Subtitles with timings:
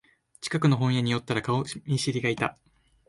[0.39, 2.57] 近くの本屋に寄ったら顔見知りがいた